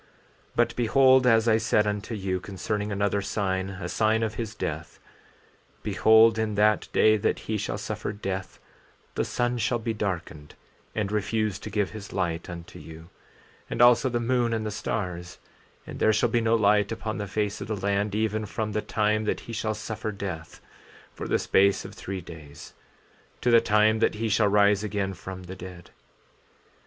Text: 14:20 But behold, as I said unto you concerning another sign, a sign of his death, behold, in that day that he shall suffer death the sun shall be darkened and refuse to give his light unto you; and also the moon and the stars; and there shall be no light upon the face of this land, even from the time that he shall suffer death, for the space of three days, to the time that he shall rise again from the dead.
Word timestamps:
14:20 0.01 0.07
But 0.55 0.75
behold, 0.75 1.27
as 1.27 1.47
I 1.47 1.57
said 1.57 1.85
unto 1.85 2.15
you 2.15 2.39
concerning 2.39 2.91
another 2.91 3.21
sign, 3.21 3.69
a 3.69 3.87
sign 3.87 4.23
of 4.23 4.33
his 4.33 4.55
death, 4.55 4.97
behold, 5.83 6.39
in 6.39 6.55
that 6.55 6.87
day 6.91 7.17
that 7.17 7.41
he 7.41 7.55
shall 7.55 7.77
suffer 7.77 8.11
death 8.11 8.59
the 9.13 9.23
sun 9.23 9.59
shall 9.59 9.77
be 9.77 9.93
darkened 9.93 10.55
and 10.95 11.11
refuse 11.11 11.59
to 11.59 11.69
give 11.69 11.91
his 11.91 12.11
light 12.11 12.49
unto 12.49 12.79
you; 12.79 13.11
and 13.69 13.79
also 13.79 14.09
the 14.09 14.19
moon 14.19 14.53
and 14.55 14.65
the 14.65 14.71
stars; 14.71 15.37
and 15.85 15.99
there 15.99 16.11
shall 16.11 16.29
be 16.29 16.41
no 16.41 16.55
light 16.55 16.91
upon 16.91 17.19
the 17.19 17.27
face 17.27 17.61
of 17.61 17.67
this 17.67 17.83
land, 17.83 18.15
even 18.15 18.47
from 18.47 18.71
the 18.71 18.81
time 18.81 19.25
that 19.25 19.41
he 19.41 19.53
shall 19.53 19.75
suffer 19.75 20.11
death, 20.11 20.61
for 21.13 21.27
the 21.27 21.37
space 21.37 21.85
of 21.85 21.93
three 21.93 22.21
days, 22.21 22.73
to 23.39 23.51
the 23.51 23.61
time 23.61 23.99
that 23.99 24.15
he 24.15 24.29
shall 24.29 24.47
rise 24.47 24.83
again 24.83 25.13
from 25.13 25.43
the 25.43 25.55
dead. 25.55 25.91